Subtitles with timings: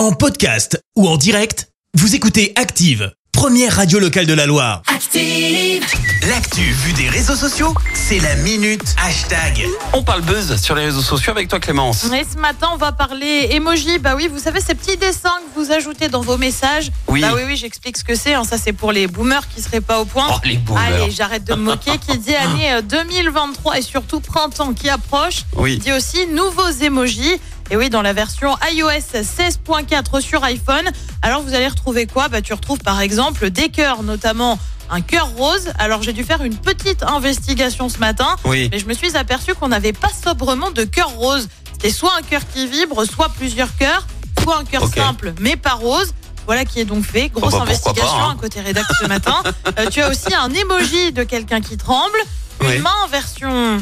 [0.00, 4.80] En podcast ou en direct, vous écoutez Active, première radio locale de la Loire.
[4.86, 5.84] Active.
[6.26, 9.66] L'actu vue des réseaux sociaux, c'est la minute hashtag.
[9.92, 12.04] On parle buzz sur les réseaux sociaux avec toi Clémence.
[12.04, 13.98] Et ce matin, on va parler emoji.
[13.98, 16.90] Bah oui, vous savez, ces petits dessins que vous ajoutez dans vos messages.
[17.06, 17.20] Oui.
[17.20, 18.32] Bah oui, oui, j'explique ce que c'est.
[18.32, 18.44] hein.
[18.44, 20.28] Ça, c'est pour les boomers qui seraient pas au point.
[20.30, 20.82] Oh les boomers.
[20.82, 21.98] Allez, j'arrête de me moquer.
[21.98, 25.76] Qui dit année euh, 2023 et surtout printemps qui approche, Oui.
[25.76, 27.36] dit aussi nouveaux emojis.
[27.70, 30.90] Et oui, dans la version iOS 16.4 sur iPhone.
[31.22, 32.28] Alors, vous allez retrouver quoi?
[32.28, 34.58] Bah, tu retrouves par exemple des cœurs, notamment
[34.90, 35.70] un cœur rose.
[35.78, 38.34] Alors, j'ai dû faire une petite investigation ce matin.
[38.44, 38.68] Oui.
[38.72, 41.48] Mais je me suis aperçu qu'on n'avait pas sobrement de cœur rose.
[41.72, 44.04] C'était soit un cœur qui vibre, soit plusieurs cœurs,
[44.42, 46.12] soit un cœur simple, mais pas rose.
[46.46, 47.28] Voilà qui est donc fait.
[47.28, 48.30] Grosse Oh bah, pourquoi investigation pas, hein.
[48.32, 49.36] hein, côté rédac ce matin.
[49.78, 52.18] Euh, tu as aussi un emoji de quelqu'un qui tremble.
[52.62, 53.80] Une main en version.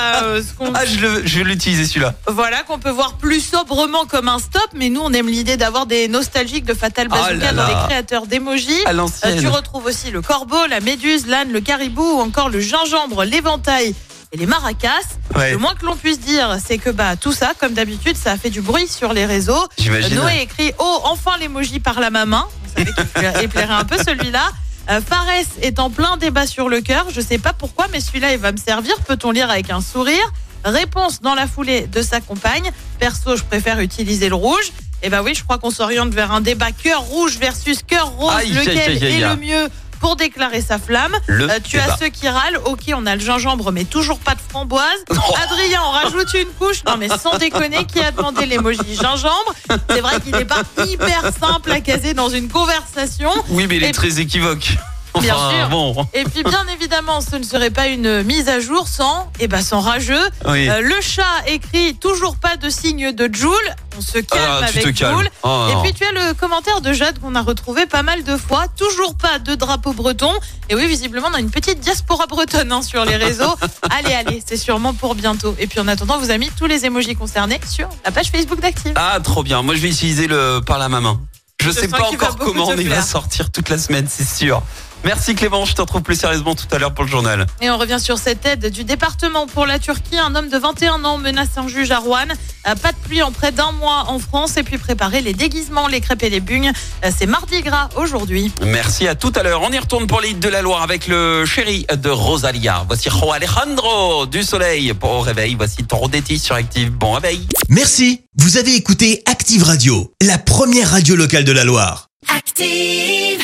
[0.00, 2.14] Bah, euh, ce qu'on- Ah je, le- je vais l'utiliser celui-là.
[2.26, 5.86] Voilà qu'on peut voir plus sobrement comme un stop, mais nous on aime l'idée d'avoir
[5.86, 7.68] des nostalgiques de Fatal Oh Bazooka là dans là.
[7.82, 8.78] les créateurs d'emoji.
[8.86, 12.60] À Euh, tu retrouves aussi le corbeau, la méduse, l'âne, le caribou ou encore le
[12.60, 13.94] gingembre, l'éventail
[14.32, 14.88] et les maracas.
[15.36, 15.52] Ouais.
[15.52, 18.36] Le moins que l'on puisse dire, c'est que bah tout ça, comme d'habitude, ça a
[18.36, 19.66] fait du bruit sur les réseaux.
[19.78, 20.16] J'imagine.
[20.16, 22.46] Noé écrit Oh, enfin l'emoji par la main.
[22.64, 24.44] Vous savez qu'il plairait- il plairait un peu celui-là.
[24.88, 25.26] Euh, Fares
[25.62, 27.06] est en plein débat sur le cœur.
[27.10, 28.98] Je sais pas pourquoi, mais celui-là, il va me servir.
[29.00, 30.32] Peut-on lire avec un sourire?
[30.64, 32.70] Réponse dans la foulée de sa compagne.
[32.98, 34.72] Perso, je préfère utiliser le rouge.
[35.02, 38.34] Et ben oui, je crois qu'on s'oriente vers un débat cœur rouge versus cœur rose.
[38.34, 39.68] Aïe, lequel aïe, aïe, aïe, est le mieux
[40.00, 41.92] pour déclarer sa flamme Le Euh, Tu débat.
[41.94, 42.58] as ceux qui râlent.
[42.64, 44.84] Ok, on a le gingembre, mais toujours pas de framboise.
[45.10, 45.34] Oh.
[45.42, 46.82] Adrien, on rajoute une couche.
[46.86, 49.54] Non, mais sans déconner, qui a demandé l'emoji gingembre?
[49.88, 53.30] C'est vrai qu'il n'est pas hyper simple à caser dans une conversation.
[53.50, 54.76] Oui mais il est Et- très équivoque.
[55.14, 55.68] Enfin, Bien sûr.
[55.70, 56.06] bon.
[56.14, 59.60] Et puis, bien évidemment, ce ne serait pas une mise à jour sans, eh ben,
[59.62, 60.22] sans rageux.
[60.46, 60.68] Oui.
[60.68, 63.54] Euh, le chat écrit toujours pas de signe de Joule.
[63.98, 64.96] On se calme Ah, avec.
[64.96, 65.28] Joule.
[65.42, 65.82] Oh, Et non.
[65.82, 68.66] puis tu as le commentaire de Jade qu'on a retrouvé pas mal de fois.
[68.78, 70.30] Toujours pas de drapeau breton.
[70.68, 73.56] Et oui, visiblement, on a une petite diaspora bretonne hein, sur les réseaux.
[73.90, 75.56] allez, allez, c'est sûrement pour bientôt.
[75.58, 78.60] Et puis en attendant, vous avez mis tous les emojis concernés sur la page Facebook
[78.60, 78.92] d'Active.
[78.96, 79.62] Ah trop bien.
[79.62, 81.18] Moi je vais utiliser le par la maman.
[81.60, 84.62] Je, Je sais pas encore comment y va sortir toute la semaine, c'est sûr.
[85.02, 87.46] Merci Clément, je te retrouve plus sérieusement tout à l'heure pour le journal.
[87.62, 90.18] Et on revient sur cette aide du département pour la Turquie.
[90.18, 92.26] Un homme de 21 ans menace un juge à Rouen.
[92.68, 94.58] Euh, Pas de pluie en près d'un mois en France.
[94.58, 96.72] Et puis préparer les déguisements, les crêpes et les bugnes.
[97.04, 98.52] Euh, C'est mardi gras aujourd'hui.
[98.62, 99.62] Merci à tout à l'heure.
[99.62, 102.84] On y retourne pour les hits de la Loire avec le chéri de Rosalia.
[102.86, 105.54] Voici Jo Alejandro du Soleil pour au réveil.
[105.54, 106.90] Voici ton Rodetti sur Active.
[106.90, 107.48] Bon réveil.
[107.70, 112.08] Merci, vous avez écouté Active Radio, la première radio locale de la Loire.
[112.28, 113.39] Active.